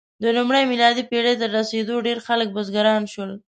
[0.23, 3.31] د لومړۍ میلادي پېړۍ تر رسېدو ډېری خلک بزګران شول.